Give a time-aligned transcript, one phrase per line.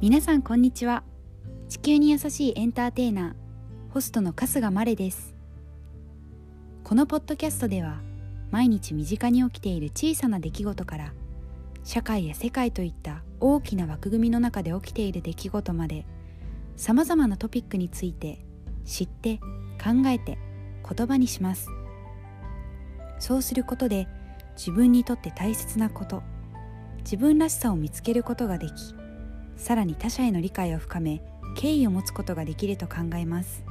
[0.00, 1.02] 皆さんこんにちは。
[1.68, 5.34] 地球に優しいエンターテイナーホストの春日まれです。
[6.84, 7.98] このポッドキャストでは
[8.52, 11.12] 毎日身近に起きている小さな出来事から
[11.82, 16.06] 社会や世界といった大きな枠組みの中で起きている出来事まで
[16.76, 18.38] さまざまなトピックについて
[18.84, 19.38] 知って
[19.82, 20.38] 考えて
[20.88, 21.66] 言葉にします。
[23.18, 24.06] そうすることで
[24.56, 26.22] 自分にとって大切なこと
[27.00, 28.94] 自分らしさを見つけることができ
[29.58, 31.20] さらに他者への理解を深め
[31.54, 33.62] 敬意を持つことができると考えます。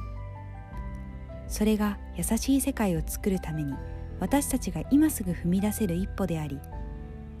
[1.48, 3.72] それが優しい世界を作るために
[4.20, 6.60] 私たちが今すぐ踏み出せる一歩であり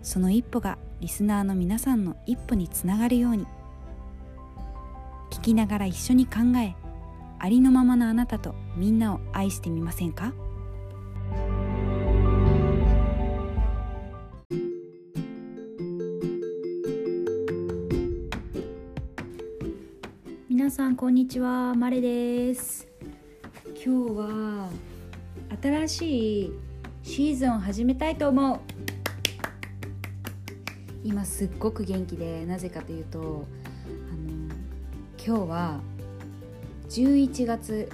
[0.02, 3.44] その一歩がリスナーの皆さんの一歩につながるように
[5.30, 6.74] 聞きながら一緒に考え
[7.38, 10.32] ありのままのあなたとみんなを愛してみませんか？
[20.98, 21.76] こんにちは。
[21.76, 22.88] マレです。
[23.66, 24.68] 今日は
[25.62, 26.52] 新しい
[27.04, 28.58] シーズンを始めたいと思う。
[31.04, 33.46] 今すっごく元気でなぜかというと
[34.10, 34.52] あの
[35.24, 35.80] 今日は
[36.88, 37.88] 11月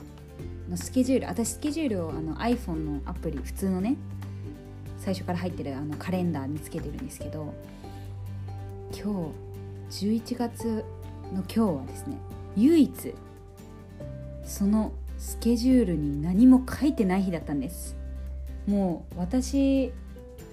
[0.70, 3.98] のスケジュール私スケジュールをあの iPhone のアプリ普通のね
[4.96, 7.52] 最初から入ってるあのカレンダー見つけてるんですけど
[8.92, 9.30] 今
[9.91, 10.83] 日11月
[11.34, 12.16] の今日はですね
[12.56, 13.14] 唯一
[14.44, 17.96] そのスケジュールに何も書いてない日だったんです。
[18.66, 19.92] もう私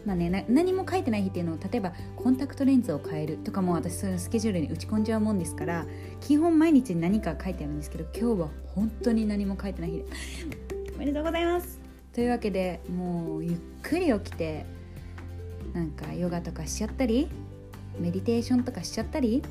[0.05, 5.85] まあね、何も書いてない日っていうのを例えばコンタクトレンズを変えるとかも私そういうスケジュールに打ち込んじゃうもんですから
[6.21, 9.97] 基本毎日何か書いてあるんですけど今日は本当に何も書いてない日。
[9.97, 10.05] で
[10.95, 11.79] おめでとうございます。
[12.13, 14.65] というわけでもうゆっくり起きて
[15.73, 17.29] なんかヨガとかしちゃったり
[17.99, 19.43] メディテーションとかしちゃったり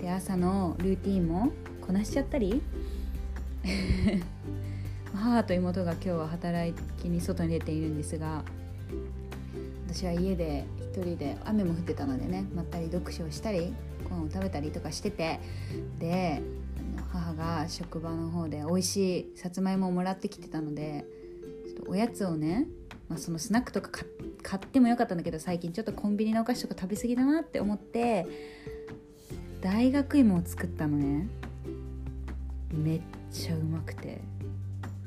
[0.00, 2.62] で朝のルーティンもこなしちゃったり？
[5.12, 6.72] 母と妹が今日は働
[7.02, 8.44] きに外に出ているんですが
[9.86, 15.40] 私は家で一人で雨も降ってたのでねまったり読書をしたりご飯を食べたりとかしてて
[15.98, 16.42] で
[17.10, 21.04] 母が職場の方で美味しいさつまいもをもらってきてたので
[21.66, 22.66] ちょっとおやつをね、
[23.08, 23.90] まあ、そのスナックとか
[24.42, 28.26] 買ってもよかったんだけど最近ちょっとコンビニのお菓子とか食べ過ぎだなって思って
[29.60, 31.28] 大学芋を作ったのね。
[32.72, 33.00] めっ
[33.32, 34.20] ちゃうまくて。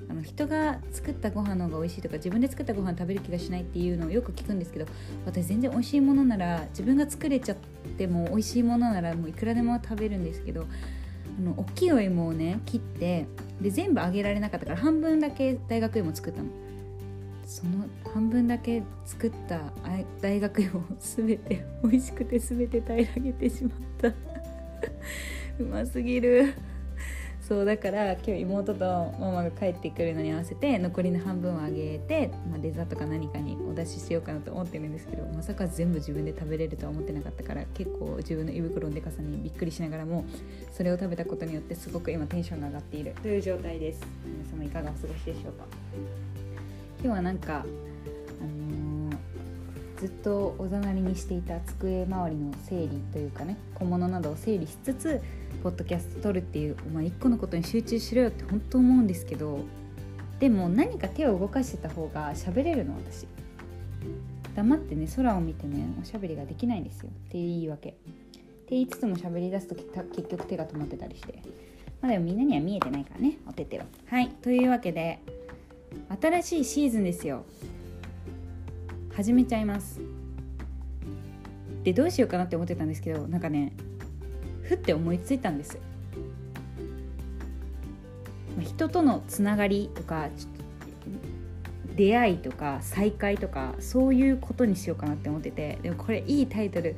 [0.09, 4.85] あの人が作ったご飯の方が美味しいとか自分で作ったご飯食べる気がしないっていうのをよく聞くんですけど
[5.25, 7.55] 私全然美味しいものなら自分が作れちゃっ
[7.97, 10.67] ても美味しいものならもういくらでも食べるんですけど
[11.39, 13.25] あの大きいお芋をね切って
[13.61, 16.49] で全部あげられなかったから半分だけ大学芋作ったの。
[17.51, 19.59] その半分だけ作った
[20.21, 24.07] 大学芋を全て美味しくて全て平らげてしまった。
[25.59, 26.53] うますぎる。
[27.41, 28.85] そうだから今日妹と
[29.19, 40.23] ママが帰ってくるのに合わせて残りの半分をあげて、まあ、デザートか何かにお出ししようかなと思ってるんですけどまさか全部自分で食べれるとは思ってなかったから結構自分の胃袋のでかさにびっくりしながらも
[40.71, 43.99] それを食べたことによってすごく今テンションが上がっているという状態です。
[44.23, 45.65] 皆様いかがお過ごしでしょうか？
[47.03, 47.63] 今日はなんかあ
[48.43, 49.17] のー、
[49.99, 55.21] ずっとおざなりにしていた机周りの整理というかね小物などを整理しつつ
[55.63, 59.59] ポッドキャスト撮るっていう、まあ、一個のことに集中しろよって本当思うんですけど
[60.39, 63.27] でも何か手を動かしてた方が喋れるの私。
[64.55, 67.09] 黙ってね空を見てねおしゃべりができないんですよ。
[67.09, 67.89] って言い訳。
[67.89, 67.99] って
[68.71, 71.41] 言いつつも喋り出すと結局手が止まってたりして。
[72.01, 73.85] まあでもみんなには見えてないからねお手手は。
[74.07, 74.29] はい。
[74.29, 75.19] というわけで
[76.21, 77.45] 新しいシーズンですよ。
[79.15, 80.01] 始めちゃいます。
[81.83, 83.73] でどうしようかなって思ってたんですけどなんかね
[84.63, 85.77] ふって思いついたんです。
[88.59, 90.29] 人とのつながりとか
[91.95, 96.95] 出会いとか再会とかそういうことにしようかなって思っててでもこれいいタイトル、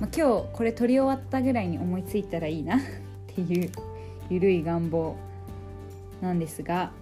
[0.00, 2.80] まあ、今日これ撮り終わったぐらいに思いついたらいいなっ
[3.26, 3.70] ていう
[4.30, 5.16] ゆるい願望
[6.20, 6.92] なんですが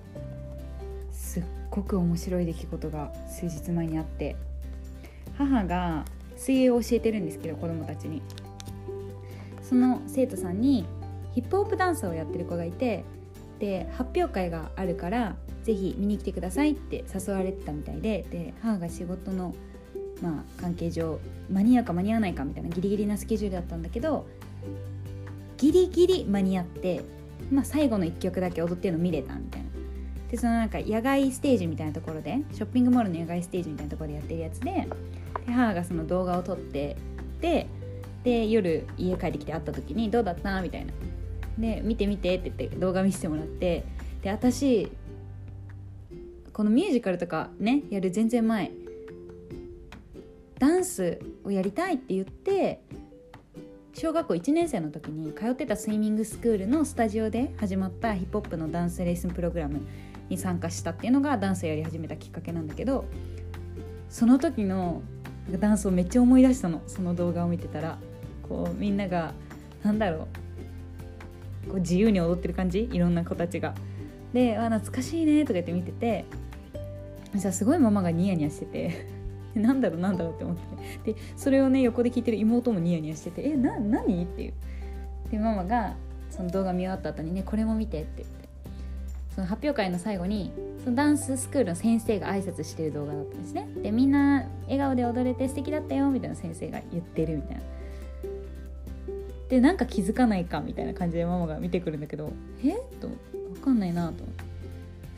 [1.73, 4.37] ごく面白い出来事が数日前にあって
[5.39, 6.05] 母が
[6.37, 8.23] 水泳を教えてるんですけど子供たちに
[9.63, 10.85] その生徒さんに
[11.35, 13.05] ヒップホップダンサーをやってる子がいて
[13.59, 19.55] で発表会があるからぜひ見に来てくださいって誘われてたみたいでで母が仕事の、
[20.21, 21.21] まあ、関係上
[21.51, 24.27] 間に合うか間に合わないかみたいなギリギリなスケジュールだったんだけど
[25.57, 27.03] ギリギリ間に合って、
[27.51, 29.72] まあ、最後の1曲だけ踊ってるの見れたみたいな。
[30.33, 34.89] でそのなんか野外ステージみたいなところでショッピングモールの野外ステージみたいなところでやってるやつで
[35.45, 36.97] で母がその動画を撮って
[37.43, 37.67] で
[38.25, 40.93] で夜家帰ってきて会った時に「どうだった?」みたいな
[41.59, 43.85] で「見て見て」って言って動画見せてもらって
[44.23, 44.91] で私
[46.55, 48.71] このミュージカルとかねやる全然前
[50.59, 52.81] ダンスをやりたいって言って
[53.93, 59.83] 小学校1年生の時に通ってたスイミングスクールのスタジオで始まったヒップホップのダンスレッスンプログラム
[60.29, 63.05] に参加したっていうのがダンスやり始めたきっかけなんだけど
[64.09, 65.03] その時の
[65.59, 66.83] ダンスをめっちゃ思い出したの。
[66.87, 67.99] その動画を見てたら
[68.49, 69.35] こうみんなが
[69.83, 70.29] なんだろ
[71.67, 71.71] う。
[71.71, 72.89] こう自由に踊ってる感じ？
[72.93, 73.75] いろんな子たちが。
[74.33, 76.25] で「あ懐かしいね」とか言って見てて
[77.35, 79.07] じゃすごいママがニヤニヤしてて
[79.55, 80.01] なんだろう？
[80.01, 80.35] なんだろう？
[80.35, 80.57] って思っ
[81.05, 81.13] て。
[81.13, 84.53] でそれをね横で聞いてる妹もニヤニヤしてて「えな何?」っていう。
[85.31, 85.97] でママが
[86.31, 88.42] その動画見終わった後にね「これも見て」って言って。
[89.35, 90.53] その発表会の最後に
[90.85, 93.69] そのダンススクールの先生が挨拶してる動画だったんですね。
[93.83, 97.63] でみんな笑顔で踊れて素敵だったよみたいな先生が言ってるみたいな。
[99.49, 102.33] でなんか気づかないかみたいな感じでママが見てくるんだけど
[102.65, 103.09] えと
[103.55, 104.45] 分かんないなと思って。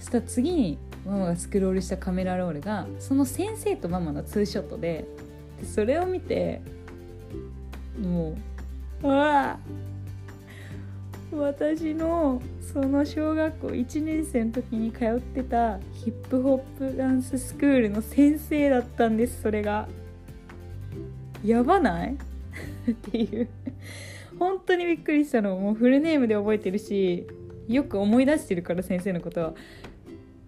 [0.01, 5.07] そしたら次にママがスクロールしたカメラロールがその先生とママのツーショットで
[5.61, 6.61] でそれを見て
[8.01, 8.35] も
[9.03, 9.59] うああ
[11.37, 19.89] 私のその小学校1年生の時に通ってたヒップホップダンススクールの先生だったんですそれが。
[21.45, 22.17] やばない？
[22.91, 23.49] っていう。
[24.39, 25.57] 本当にびっくりしたの。
[25.57, 27.27] もうフルネームで覚えてるし
[27.69, 29.55] よく思い出してるから先生のことは。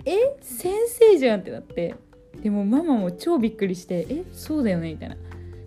[0.04, 0.14] え？
[0.40, 1.94] 先生じゃんってなって。
[2.42, 4.24] でもママも超びっくりしてえ？
[4.32, 4.92] そうだよね？
[4.92, 5.16] みたいな。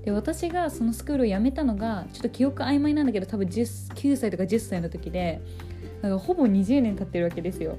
[0.03, 5.41] で私がそのスクールを辞めたのがちょっと記憶曖昧なんだけど多分9歳とか10歳の時で
[6.01, 7.77] だからほぼ20年経ってるわけですよ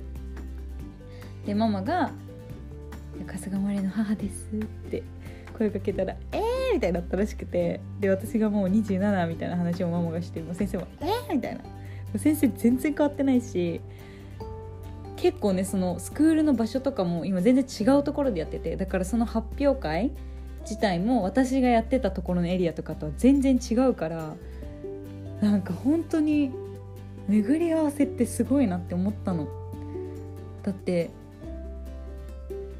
[1.46, 2.10] でママが
[3.26, 5.02] 「春日まりの母です」って
[5.56, 11.60] 声かけたら「えー!」みたいになったらしくてで私がもう27みたいな話をママがしても先生も「えー!」みたいな
[12.18, 13.80] 先生全然変わってないし
[15.16, 20.12] 結構ねそのスクールの場所とかも今全然違うところでやっててだからその発表会
[20.70, 24.34] 自体も私がやってたところのエリアとかとは全然違うから
[25.40, 26.52] なんか本当に
[27.26, 29.48] 巡り合わせってすごいなって思ったの。
[30.62, 31.10] だって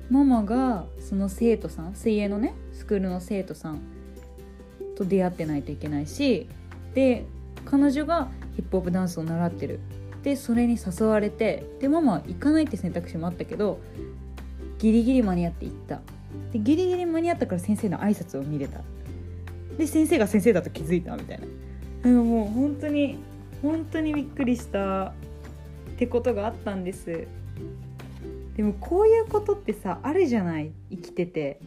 [0.09, 3.81] ママがその生徒さん水泳のねスクールの生徒さん
[4.97, 6.49] と出会ってないといけないし
[6.95, 7.25] で
[7.65, 9.81] 彼女がヒップホップダンスを習ってる
[10.23, 13.81] でそれに誘われてでママは行かないって選択肢もあったけど
[14.79, 16.01] ギリギリ間に合って行った
[16.53, 18.81] でギリギリ間に合ったから先生の挨拶を見れた。
[19.79, 21.47] で先生が先生だと気づいたみたいな。
[22.11, 23.19] なんもう本当に
[23.63, 25.07] 本当にびっくりした。
[25.07, 25.13] っ
[25.97, 27.27] てことがあったんです。
[28.57, 30.73] でもこういうことってさあるじゃない。
[30.91, 31.61] 生きてて。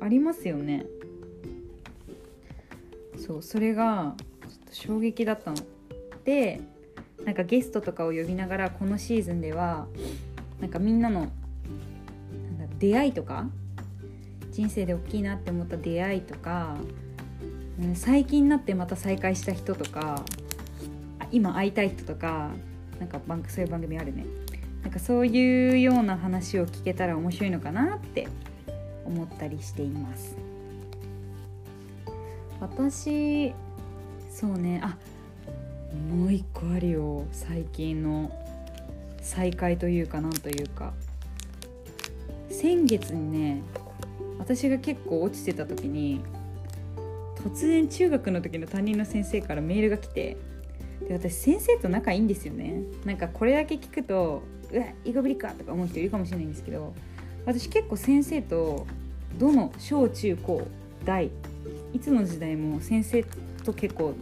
[0.00, 0.86] ありますよね。
[3.16, 4.26] そうそれがちょ
[4.64, 5.56] っと衝撃だったの。
[6.24, 6.60] で
[7.24, 9.86] なんかゲストとかを呼びながらこのシーズンでは
[10.60, 11.32] なんかみんなの
[12.78, 13.46] 出会いとか
[14.52, 16.76] 人生で大きいなって思った出会いとか、
[17.80, 20.24] うん、最近になってまた再会した人とか
[21.30, 22.50] 今会いたい人とか
[22.98, 24.26] なんかそういう番組あるね。
[24.82, 28.26] なんかそういうような話を聞けたら面白いのかなって
[29.04, 30.36] 思ったりしています。
[32.60, 33.52] 私
[34.30, 34.96] そうねあ
[36.12, 37.24] もう一個あるよ。
[37.32, 38.30] 最近の
[39.20, 40.92] 再会というかなんというか。
[42.58, 43.62] 先月にね
[44.40, 46.20] 私が結構落ちてた時に
[47.36, 50.36] 突然中学の時の担任の先生からメールが来て
[51.08, 52.82] で私先生と仲いいんですよね。
[53.04, 56.92] なんかこれだけ聞くとうわイゴブリかとか思う人いるかもしれないんですけど
[57.46, 58.88] 私結構先生と
[59.38, 60.66] どの小中高
[61.04, 61.30] 大
[61.92, 63.24] いつの時代も先生
[63.62, 64.14] と結構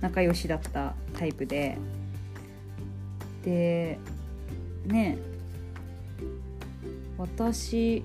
[0.00, 1.78] 仲良しだったタイプで
[3.44, 4.00] で
[4.86, 5.18] ね
[7.18, 8.02] 私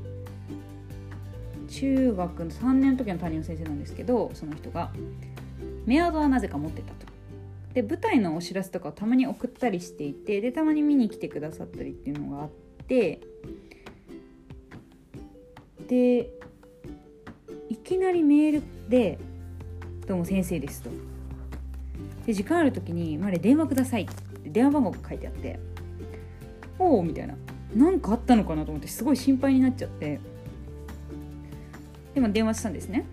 [1.67, 4.91] 中学の3年の時の担任の先生なんですけどその人が
[5.85, 7.07] メアドはなぜか持ってたと。
[7.73, 12.49] で舞台のお知らせとかをたまに送ったりしていてでたまに見に来てくださったりっていうのがあっ
[12.87, 13.21] て
[15.87, 16.31] で
[17.69, 19.19] いきなりメールで
[20.07, 20.89] 「どうも先生です」と。
[22.25, 25.59] で時間ある時に「まで電話ください」って電話番号が書いてあって
[26.79, 27.35] 「おお」みたいな
[27.75, 30.19] 何かあったのかなと思ってすごい心配になっちゃって。
[32.13, 33.05] でも電話したんですね。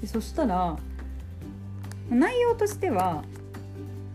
[0.00, 0.76] でそしたら
[2.10, 3.24] 内容としては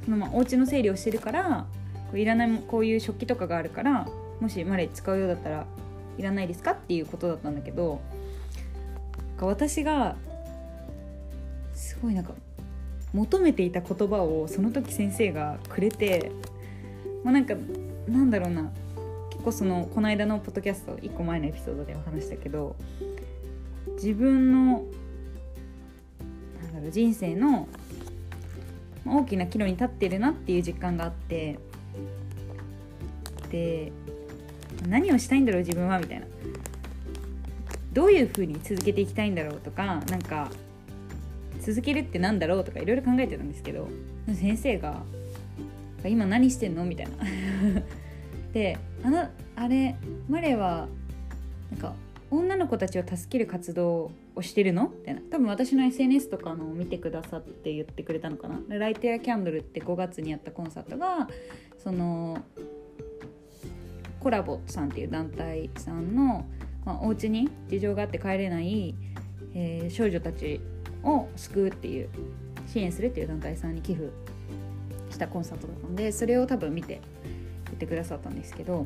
[0.06, 1.66] そのまあお家の整理をしてるから
[2.12, 4.08] こういらないこういう食器とかがあるから
[4.40, 5.66] もしマレー使うようだったら
[6.18, 8.02] いらないですかっていうことだったんだけど
[9.40, 10.16] 私が
[11.74, 12.34] すごいなんか
[13.14, 16.32] 求めていた言葉をその時先生がくれて、
[17.24, 17.56] まあ、なんか
[18.08, 18.72] なんだろうな。
[19.50, 22.76] 結構そのこの間のポッドキャスト1個前のエピソードでお話したけど
[23.96, 24.84] 自分の
[26.62, 27.68] なんだろう人生の
[29.08, 31.58] 大きな岐路に立ってるなっていう実感があって
[33.50, 33.92] で
[34.88, 36.28] 何をしたいんだろう自分はみたいな
[37.94, 40.52] どういうふうに続けていきたいんだろうとかなんか
[41.62, 43.88] 続けるってなんだろうとかいろいろ考えてたんですけど
[44.28, 45.02] 先生が
[46.06, 47.12] 「今何してんの?」みたいな
[48.54, 49.96] であのあれ
[50.28, 50.88] マレーは
[51.72, 51.94] なんか
[52.32, 54.90] 女の子たちを助ける活動をしてるの？
[54.90, 55.22] みたいな。
[55.32, 58.60] 多分私の SNS とかのを見てくださって言ってくれたのかな。
[58.78, 61.28] ライトやキャンドルって5月にやったコンサートが
[61.84, 62.38] その
[64.20, 66.46] コラボさんっていう団体さんの、
[66.86, 68.94] まあ、お家に事情があって帰れない、
[69.56, 70.60] えー、少女たち
[71.04, 72.10] を救うっていう
[72.68, 74.10] 支援するっていう団体さんに寄付
[75.10, 77.02] したコンサートだったんでそれを多分見て
[77.70, 78.86] 言ってくださったんですけど、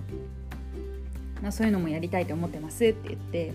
[1.42, 3.54] まあ、そういうのもやりたいと思ってますって言って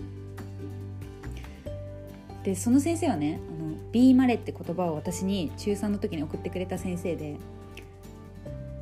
[2.43, 7.35] でその先生はね「あのビーマレ」って言葉を私に中3の時に送ってくれた先生で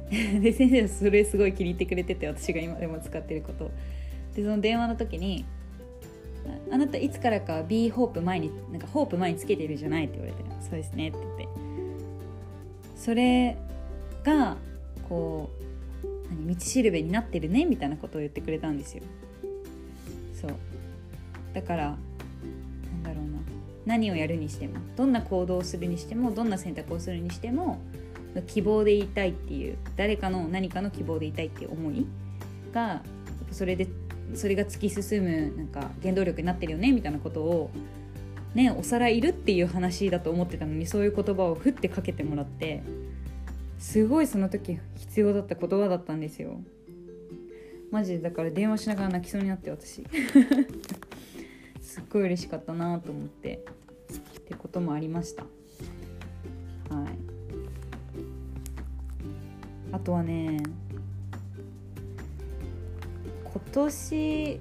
[0.40, 3.72] で先生はそれすごい気に入ってくれてて私が今でも使ってること。
[4.36, 5.46] でその電話の時に
[6.72, 11.48] 「あなたいつからか B ホープ前になんかホープ前につけてるじゃない」って言われて「そうですね」って言って。
[12.96, 13.58] それ
[14.24, 14.58] が
[15.08, 15.67] こう
[16.30, 19.04] 何道しるべになってるねみたいなことを言ってくれたんですよ。
[20.40, 20.52] そう。
[21.54, 23.40] だからなんだろうな。
[23.86, 27.80] 何をやるにしてもどんな行動をするにしてもどんな選択をするにしても
[28.46, 32.06] 希望でいたいっていう誰かの何かの希望でいたいっていう思い
[32.74, 33.02] が
[33.52, 33.88] それで
[34.36, 37.72] それが突き進むなんか原動力になってるよねみたいなことを
[38.54, 42.84] ねおさらいるっていう話だと思ってたのにそういう言葉をふってかけてもらって
[43.80, 46.62] すごいその時必要だった言葉だったんですよ。
[47.92, 50.04] マジでだから電話しながら泣きそうになって私。
[51.82, 53.64] すっごい嬉しかったなと思って。
[54.40, 55.44] ってこともありました。
[55.44, 55.50] は
[57.06, 57.08] い。
[59.92, 60.64] あとはね
[63.44, 64.60] 今年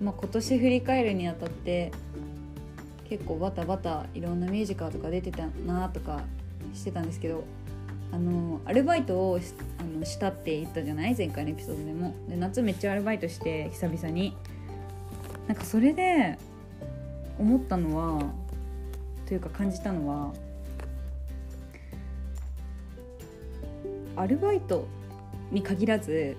[0.00, 1.92] まあ今年振り返るにあたって
[3.08, 6.22] 結構バタバタいろんなミュージカルとか出てたなとか
[6.76, 7.44] してたんですけど
[8.12, 9.40] あのアルバイトを
[9.78, 11.16] あのしたって言ったじゃない？
[11.16, 12.14] 前回のエピソードでも。
[12.28, 14.36] で夏めっちゃアルバイトして久々に。
[15.48, 16.38] なんかそれで
[17.38, 18.22] 思ったのは
[19.26, 20.32] というか感じたのは
[24.16, 24.88] アルバイト
[25.52, 26.36] に限らず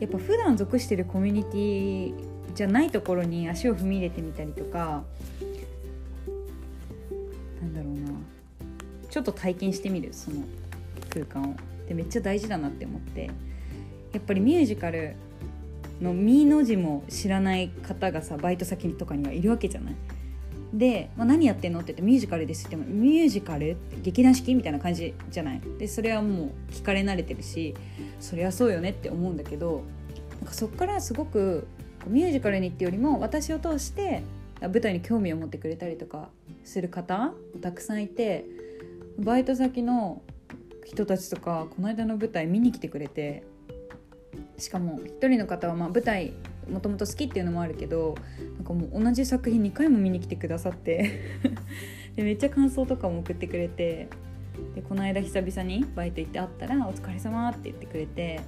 [0.00, 2.14] やっぱ普段属してるコミュニティ
[2.54, 5.04] じゃないところに足を踏み入れてみたりとか
[9.12, 10.38] ちょっと体験してみるその
[11.10, 11.54] 空間を。
[11.86, 13.30] でめっちゃ大事だなって思って。
[14.12, 15.16] やっぱりミュージカル
[16.00, 19.94] の「み」の字も知らない方がさバイト先とかにはいるわけじゃない。
[20.72, 25.60] で、まあ、何やってんのって言ってミュージカルですって言ってもミュージカルって劇団四季みたいな感じじゃない。
[25.78, 27.74] でそれはもう聞かれ慣れてるし
[28.18, 29.82] そりゃそうよねって思うんだけど
[30.40, 31.66] なんかそっからすごく
[32.06, 34.22] ミュージカルにってよりも私を通して
[34.60, 36.30] 舞台に興味を持ってくれたりとか
[36.64, 38.46] する方たくさんいて
[39.18, 40.22] バイト先の
[40.84, 43.44] 人たちとかこの間の舞台見に来てくれて
[44.58, 46.32] しかも一人の方はま舞台
[46.70, 48.14] もともと好きっていうのもあるけど
[48.56, 51.20] なんかもう同じ作品2回も見に来てくださって
[52.16, 54.08] でめっちゃ感想とかも送ってくれて
[54.74, 58.40] でこの間久々にバイト行って会ったら「お疲れ様って言ってくれて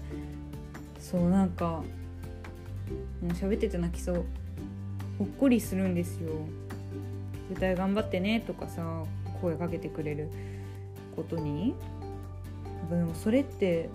[0.99, 1.83] そうなんか
[3.23, 4.25] もう喋ってて泣きそう。
[5.19, 6.31] ほっこりするんですよ。
[7.51, 9.05] 舞台頑張ってねとかさ。
[9.45, 10.31] 声かけてくれる
[11.15, 11.75] ことに
[12.91, 13.89] でもそれって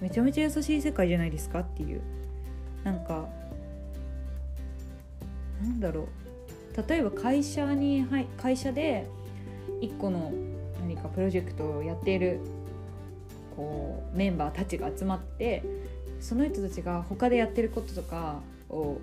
[0.00, 2.02] めちゃめちゃ優しい世界じゃないですかっていう。
[2.84, 3.26] なんか
[5.62, 6.88] なんだろう。
[6.88, 9.08] 例えば会社に、はい、会社で
[9.80, 10.32] 1個の
[10.80, 12.40] 何かプロジェクトをやっている
[13.56, 15.64] こうメンバーたちが集まって
[16.20, 18.98] その人たちが他でやってることとかを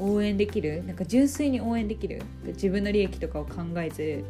[0.00, 0.82] 応援できる？
[0.86, 2.22] なんか純粋に応援できる？
[2.44, 4.24] 自分の利益とかを考えず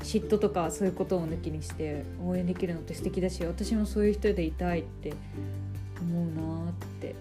[0.00, 5.12] 嫉妬とかそういうことを抜きにして応援できるのって素敵だし私もそういう人でいたいって
[6.00, 6.24] 思う
[6.64, 7.14] なって。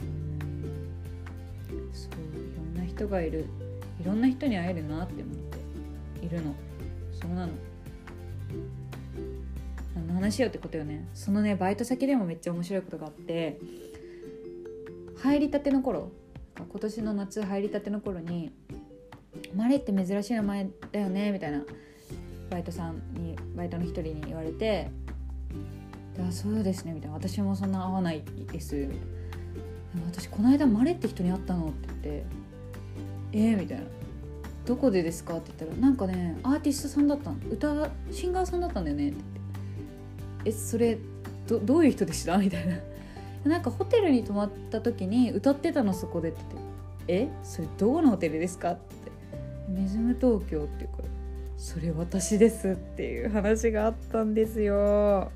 [0.00, 1.90] うん。
[1.92, 3.46] そういろんな人がいる。
[4.00, 5.60] いろんな人に会えるなって思って。
[6.22, 6.54] いるの。
[7.18, 7.52] そうなの。
[9.94, 11.08] 何の話よってことよね。
[11.14, 13.58] そのねバイト先でもめっちゃ面白いことがあって
[15.16, 16.12] 入りたての頃
[16.68, 18.52] 今年の夏入りたての頃に
[19.56, 21.64] 「マレって珍しい名前だよね」みたいな
[22.50, 24.90] バイトさんにバイトの一人に言われて
[26.18, 32.24] 「あそうですね」みたいな「私もそんな合わないです」でも私この間マレって人に会ったのって言って
[33.32, 33.84] 「えー?」みたいな
[34.66, 40.98] 「どこでですか?」って言ったら「なんかねアーティストさんだったの歌シンガーさんだったんだよね」って言って「えそれ
[41.46, 42.74] どどういう人でした?」みたいな。
[43.44, 46.38] なんかホテルに泊まった時に歌ってたのそこでって
[47.08, 47.28] 「え？
[47.42, 48.80] それどこのホテルですか?」って
[49.68, 51.04] 「メズム東京」っていうから
[51.56, 55.30] 「それ私です」っていう話があったんですよ。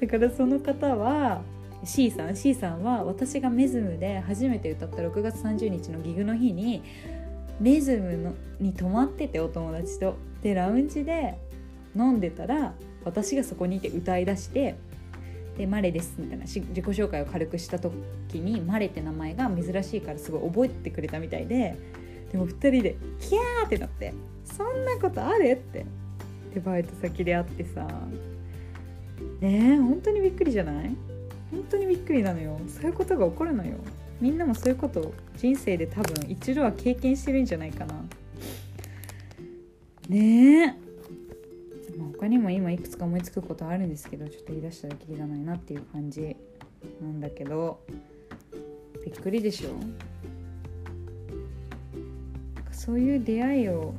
[0.00, 1.42] だからその方は
[1.84, 6.82] C さん C さんは私がメズムで初めて歌った6月30日のギグの日に
[7.60, 10.16] メズムのに泊まっててお友達と。
[10.42, 11.38] でラウンジで
[11.96, 14.76] 飲んでたら私がそこにいて歌いだして
[15.60, 17.92] でマレですみたいな自己紹介を軽くした時
[18.40, 21.76] にマレって名前が珍しいからすごい覚えてくれたみたいで
[22.32, 24.14] でも2人で「ヒャー!」ってなって
[24.46, 25.84] 「そんなことある?」って
[26.54, 27.86] でバイト先で会ってさ
[29.42, 30.96] ねえ本当にびっくりじゃない
[31.50, 33.74] 本当にびっくりなのよそういうことが起こるのよ
[34.18, 38.02] みんなもそういうこと人生で多分一度は経験してるんじゃないかな
[40.08, 40.89] ねえ
[42.18, 46.36] 他にも今いくつか思いつくことあるんですけどちょっと言い出したらきりがないなっていう感じ
[47.00, 47.80] なんだけど
[49.04, 49.70] びっくりでしょ？
[52.72, 53.94] そういう出会いを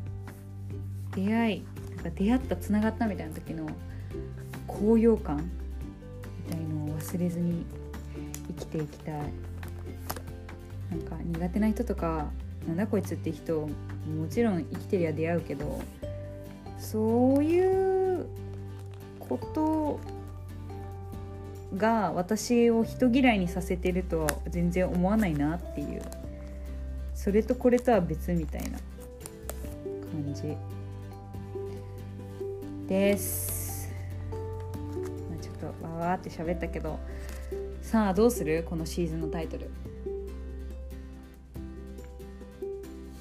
[1.16, 1.64] 出会い
[1.96, 3.68] なんか出会ったつながったみたいな時の
[4.68, 5.38] 高揚感
[6.48, 7.66] みたいのを忘れずに
[8.48, 9.16] 生きていきたい。
[10.90, 12.30] なんか苦手な人とか
[12.68, 13.70] なんだこいつって人も
[14.30, 15.82] ちろん生きてりゃ出会うけど
[16.82, 18.26] そういう
[19.20, 20.00] こと
[21.78, 26.02] が私を人嫌いにさせてるとは全然思わないなっていう。
[27.16, 28.72] それとこれとは別みたいな。
[28.72, 28.80] 感
[30.34, 30.58] じ。
[32.88, 33.90] です、
[35.30, 37.00] まあ、ちょっとわーって喋ったけど。
[37.82, 38.66] さあどうする？
[38.70, 39.70] このシーズンのタイトル。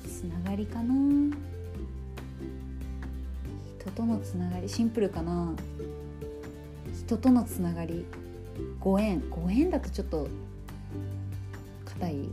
[0.07, 0.95] つながりかな？
[4.01, 5.55] とのつながりシンプルかな。
[7.05, 8.07] 人とのつながり。
[8.79, 9.23] ご縁。
[9.29, 10.27] ご縁だとちょっと
[11.85, 12.29] 硬い。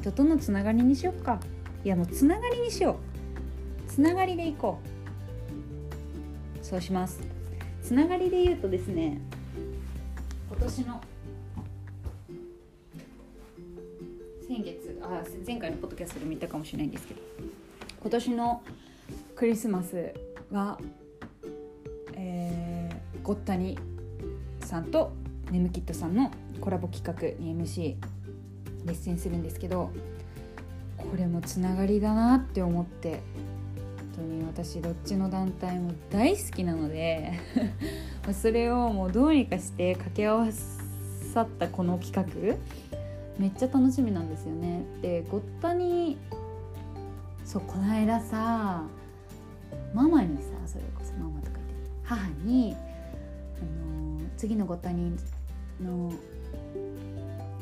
[0.00, 1.38] 人とのつながりにしよっか。
[1.84, 2.96] いやもうつながりにしよ
[3.86, 3.90] う。
[3.90, 4.78] つながりでいこ
[6.62, 6.64] う。
[6.64, 7.20] そうします。
[7.82, 9.20] つながりで言うとですね
[10.48, 11.00] 今年の
[14.48, 17.20] 先月あ前回のポッドキャストでも言ったかもしれないんですけど
[18.00, 18.62] 今年の
[19.34, 20.14] クリスマス
[20.52, 20.78] は、
[22.14, 23.78] えー、ゴッタニ
[24.60, 25.12] さんと
[25.50, 27.96] ネムキットさんのコラボ企画に MC
[28.84, 29.90] レッスンするんですけど
[30.96, 33.20] これもつながりだなって思って本
[34.16, 37.32] 当に私どっちの団体も大好きなので
[38.32, 40.48] それをもうどうにかして掛け合わ
[41.32, 42.56] さったこの企画
[43.38, 44.84] めっちゃ楽しみなんですよね。
[45.00, 46.18] でゴッタに
[47.44, 48.84] そうこの間さ
[49.94, 52.76] ママにさそれこそママとか言って母に、
[53.56, 55.16] あのー次のゴッタニ
[55.80, 56.12] の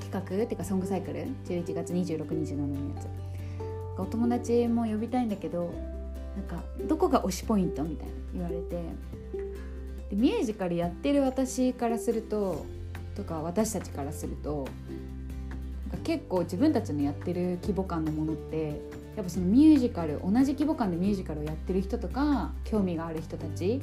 [0.00, 3.30] 企画っていうかソングサイクル11月26日のやつ。
[4.00, 5.70] お友達も呼びたいんだけど
[6.34, 8.82] なんかどこが推しポイントみたいな言われて
[10.08, 12.64] でミュージカルやってる私からすると
[13.14, 14.66] とか私たちからすると
[15.90, 18.80] なんか結構自分たちのやってる規模感のものって
[19.16, 23.82] やっぱそのミュージカル同じ規模感でミュージカルをやってる人とか興味がある人たち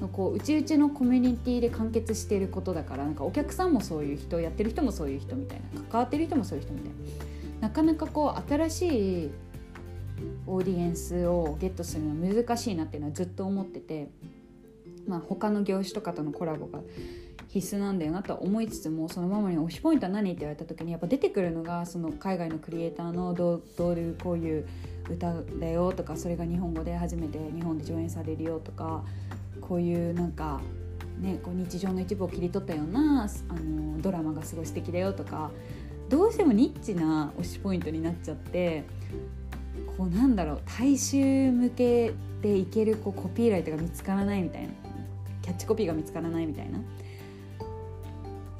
[0.00, 7.32] のこううちうちのコミュニティで完結していることだからなんかお客さんもそういう人やってる人もそういう人みたいな関わってる人もそういう人みたいな。
[7.62, 9.30] なかなかこう新しい
[10.46, 14.08] オーディエンスをゲットするのは難しいなっていうのはずっと思ってて、
[15.06, 16.80] まあ、他の業種とかとのコラボが
[17.52, 24.66] 必須なんだよなとは思いつつもそのママに推しポイントは何って言われた時にやっぱ出てくるのがその海外のクリエイターのどういうこういう
[25.10, 29.04] 歌だよとかそれが日本語で初めて日本で上演されるよとか
[29.60, 30.62] こういうなんか、
[31.20, 35.50] ね、こう日常の一部を切り取ったようなあのドラマがすごい素敵だよとか
[36.08, 38.84] どうしてもニッチな推しポイントになっちゃって
[39.98, 44.68] こうなんだろう大衆向けでいけるこうコピーライトが見つからないみたいな
[45.42, 46.78] キャッチコピーが見つからないみたいな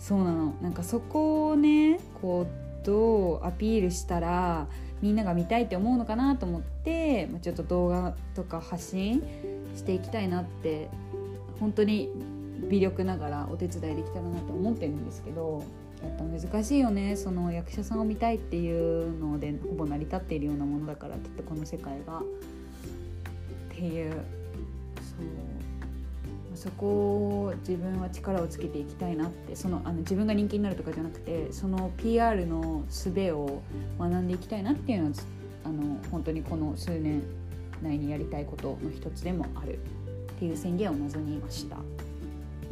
[0.02, 0.54] そうなの。
[0.60, 4.66] なんかそこをねこうどうアピールしたら
[5.00, 9.22] みんなが見たいって思うのかなと思ってちょっと動画とか発信
[9.76, 10.88] していきたいなって
[11.60, 12.10] 本当に
[12.68, 15.64] 微力ながらお手伝いできたらなと思ってるんですけど
[16.02, 22.18] やっぱ難しいよねその役者さんを見たいっていうのでほぼ成り立っているようなものだからきっとこの世界が。
[22.18, 22.24] っ
[23.74, 25.51] ていうそう。
[26.62, 33.62] そこを自分は力をつけていきたいなってそのあの自分が人気になるとかじゃなくてその PR の術を
[33.98, 35.12] 学んでいきたいなっていうのは
[35.64, 37.20] あの本当にこの数年
[37.82, 39.78] 内にやりたいことの一つでもあるっ
[40.38, 41.78] ていう宣言を望みました。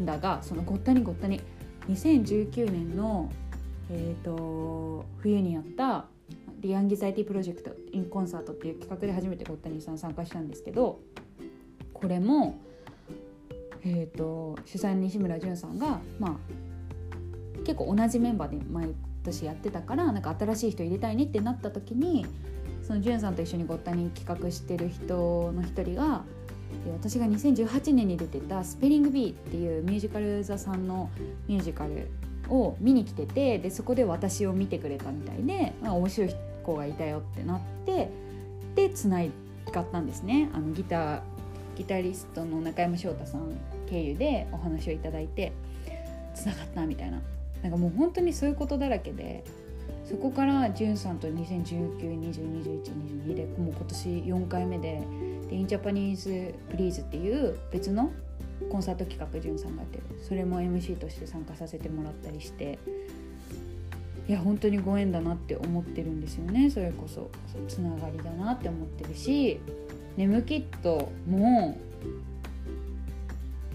[0.02, 1.40] だがそのごったにごったに
[1.88, 3.28] 2019年の、
[3.90, 6.06] えーと、冬にやった
[6.62, 11.00] 「リアンギザイティプロジェクト・イン・コンサート」っていう企画で初めてごったにさん参加したんですけど
[11.92, 12.60] これも、
[13.84, 16.36] えーと、主催の西村淳さんが、まあ、
[17.64, 22.26] 結構同じメンバーで毎年やってたからなんか新しい人入れたいねってなった時に
[22.82, 26.24] その淳さんと一緒にごったに企画してる人の一人が
[26.92, 31.10] 私が2018年に出てた「スペリングビー」っていうミュージカル座さんの
[31.48, 32.08] ミュージカル
[32.48, 38.10] を見に来ててでそこで私を見てくれたみたいで、まあ、面白い子がいたよってなって
[38.74, 39.30] でつない
[39.72, 40.50] がったんですね。
[40.52, 41.20] あのギター
[41.76, 43.52] ギタリストの中山翔太さん
[43.88, 45.52] 経由でお話をいただいて
[46.34, 47.20] つながったみたいな。
[47.62, 49.44] なんかもう本当にそういうことだらけで
[50.04, 55.02] そこからじゅんさんと2019202122でもう今年4回目で
[55.48, 58.10] で In Japanese Please っていう別の
[58.70, 60.04] コンサート企画じゅんさんがやってる。
[60.22, 62.78] それも MC として参加させてもらったりして
[64.26, 66.70] いや本当にご縁だなって思ってるんですよね。
[66.70, 67.30] それこそ
[67.68, 69.60] つながりだなって思ってるし
[70.20, 71.78] 「ネムキット」も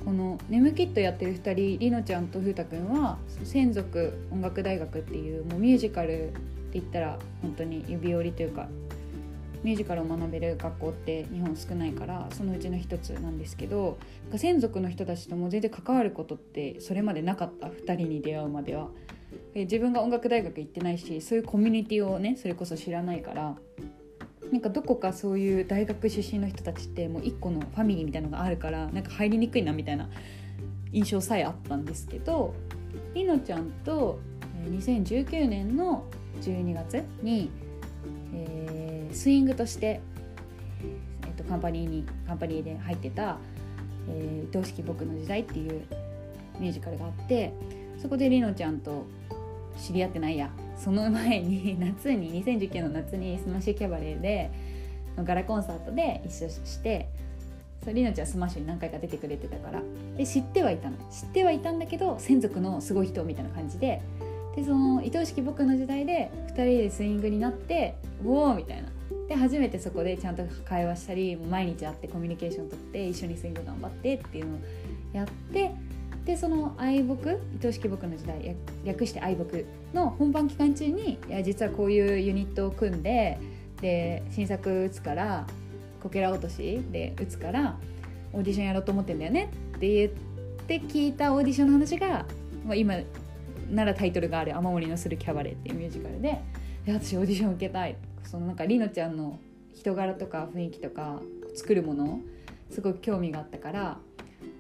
[0.06, 6.40] この「ネムキット」やってる2人りのちゃんとふうたくんは専属音楽大学っていうもうミュージカルって
[6.74, 8.70] 言ったら本当に指折りというか
[9.64, 13.98] ミュージカルを学べる学校って日本少ないからそのうちの一つなんですけど
[14.36, 18.90] 専属の人たちとも全然関わることってそれまでなかった2人に出会うまでは。
[19.54, 23.58] 自分が音楽大学行ってないしそういうコミュニティをねそれこそ知らないから
[24.56, 30.08] なんかどこかそういう大学出身の人たちってもう一個のファミリーみたいなのがあるからなんか入りにくいなみたいな
[30.94, 32.56] 印象さえあったんですけど
[33.14, 34.18] りのちゃんと
[34.70, 36.06] 2019年の
[36.42, 37.52] 12月に
[38.34, 40.02] えー、スイングとして、
[41.24, 43.38] えーと、カンパニーにカンパニーで入ってた
[44.10, 45.82] 「えー、愛しき僕の時代」っていう
[46.60, 47.54] ミュージカルがあって
[47.98, 49.06] そこでりのちゃんと
[49.78, 50.50] 知り合ってないや。
[50.78, 54.52] その前に 夏に2019年の夏にスマッシュキャバレーで
[55.18, 57.08] ガラコンサートで一緒して
[57.84, 59.82] そうりのちゃんスマッシュに何回か出てくれてたから。
[60.18, 60.98] で知ってはいたの。
[61.10, 64.02] 知ってはいたんだけど専属のすごい人みたいな感じで。
[64.56, 68.90] でその愛おしき僕の時代で2人でスイングになってうおーみたいな。
[69.28, 74.60] で初めてそこでちゃんと会話したり毎日会ってコミュニケーション取って一緒にスイング頑張ってっていうのを
[75.14, 75.72] やって
[76.26, 83.40] でその愛僕愛しき僕の時代略して愛僕の本番期間中にいや実はこういうユニットを組んで
[83.80, 85.46] で新作打つから
[86.02, 87.78] こけら落としで打つから
[88.34, 90.12] オーディションやろうと思ってんだよねって言っ
[90.68, 92.26] て聞いたオーディションの話が、
[92.66, 92.96] まあ、今
[93.70, 96.42] ならタイトルがある「雨漏りのするキャバレー」っていうミュージカルで
[96.86, 97.96] で私オーディション受けたい。
[98.26, 99.40] そのなんかりのちゃんの
[99.74, 101.22] 人柄とか雰囲気とか
[101.56, 102.20] 作るもの
[102.72, 104.00] すごく興味があったから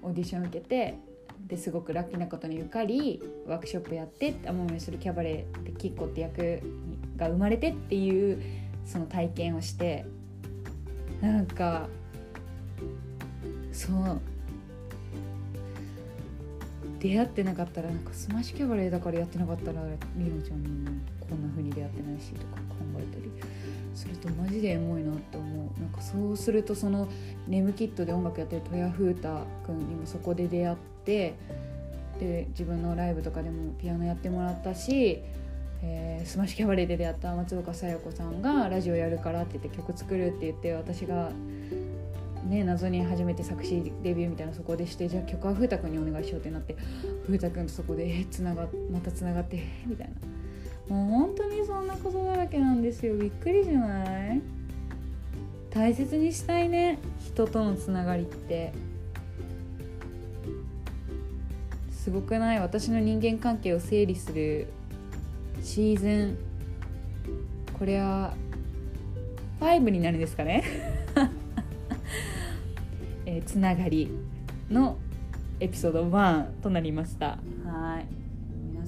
[0.02, 1.00] オーディション受けて
[1.46, 6.62] ですごくラッキーなことに受かりワークショップやって雨漏りするキャバレーでキッコって役
[7.18, 8.42] が生まれてっていう
[8.86, 10.06] その体験をして
[11.22, 11.88] なんか
[13.72, 14.22] そう。
[17.06, 19.82] 出会ってなかったらなんかスマッシュキャバレーだからやってなかったら
[20.18, 23.55] りのちゃんにもこんな風に出会ってないしとか考えたり。
[23.96, 25.80] するとマジでエモいなって思う。
[25.80, 27.08] なんかそうするとその
[27.48, 31.36] ネムキットで音楽やってる戸谷風太くんにもそこで出会って
[32.20, 35.22] で自分のライブとかでもピアノやってもらったし、
[35.82, 41.32] えー、スマッシュキャバレーで出会った松岡紗代子さんがラジオやるからって言って曲作るって言って私が
[42.46, 46.76] ね、謎に初めて作詞デビューみたいなそこでしてじゃあ曲は風太くんにお願いしようってなって
[47.26, 50.35] 風太くんとそこでつながまたつながってみたいな。
[50.90, 53.16] もう本当にそんなことだらけなんですよ。
[53.16, 54.42] びっくりじゃない？
[55.72, 57.00] 大切にしたいね。
[57.26, 58.72] 人とのつながりって。
[61.92, 62.60] すごくない？
[62.60, 64.68] 私の人間関係を整理する
[65.64, 66.38] シーズン。
[67.80, 68.34] これは
[69.60, 70.64] 5になるんですかね？
[73.26, 74.10] えー、つながり
[74.70, 74.98] の
[75.60, 77.40] エピソード1となりました。
[77.66, 78.25] はい。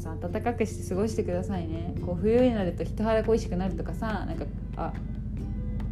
[0.08, 1.94] さ暖かくして過ごしてくださいね。
[2.06, 4.46] こう冬になると人肌恋しくなるとかさなんか
[4.78, 4.94] あ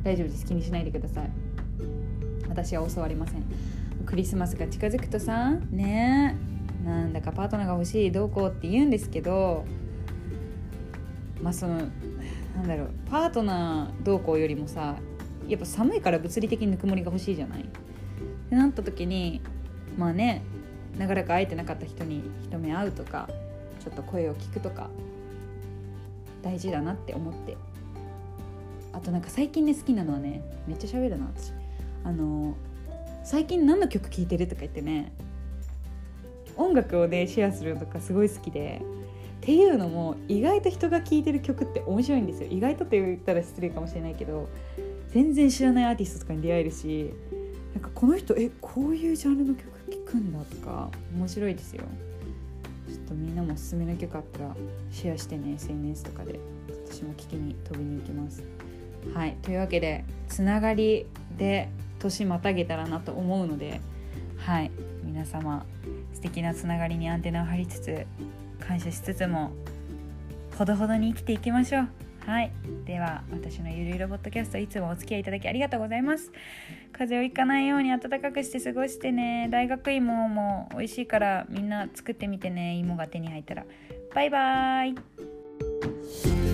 [0.04, 0.46] 大丈夫です。
[0.46, 1.30] 気にしないでください。
[2.48, 3.44] 私は襲われません。
[4.06, 6.38] クリスマスが近づくとさね
[6.86, 9.66] なんだかパートナーが欲しいどうこうって言うんですけど
[11.42, 11.78] まあその
[12.56, 14.96] なんだろうパートナーどうこうよりもさ
[15.48, 17.62] やっぱ寒いから物理的にぬくもりが欲しいじゃない？
[17.62, 17.66] っ
[18.50, 19.42] てなった時に
[19.98, 20.44] まあね
[20.98, 23.28] なかなか会えてなかった人に一目会うとか
[23.86, 24.90] ちょっと声を聞くとか
[26.42, 27.56] 大事だなって思って。
[28.92, 31.54] あとなんか最近ね好きなのはねめっちゃ喋るな私。
[32.04, 32.56] あの
[33.24, 35.12] 最近何の曲聴いてるとか言ってね
[36.56, 38.82] 音楽をねシェアするとかすごい好きで
[39.38, 42.50] っていうのも意外と人が聴いてる曲って面白いんですよ。
[42.50, 44.48] 意外とって言ったら失礼かもしれないけど
[45.10, 47.12] 全然知らないアーティストとかに出会えるし
[47.74, 51.84] なんかこの人えこういうジャンルの曲聴くんだとか面白いですよ。
[52.88, 54.56] ちょっとみんなもおすすめの曲あったら
[54.92, 56.40] シェアしてね SNS とかで
[56.88, 58.44] 私も聞きに飛びに行きます。
[59.14, 61.06] はいというわけでつながり
[61.38, 61.70] で
[62.00, 63.82] 年またげたらなと思うので
[64.38, 64.72] はい
[65.04, 65.66] 皆様
[66.14, 68.08] 素敵なつながりにアンテナを張りつつ
[68.60, 69.52] 感謝しつつも
[70.58, 72.05] ほどほどに生きていきましょう。
[72.26, 72.52] はい。
[72.86, 76.32] では私のゆるゆるボットキャストいつもお付き合いいただきありがとうございます。
[76.92, 79.48] 風邪をひかないように暖かくして過ごしてね。
[79.52, 82.76] 大学芋も美味しいからみんな作ってみてね。
[82.76, 83.66] 芋が手に入ったら。
[84.14, 84.96] バイバー
[86.42, 86.45] イ。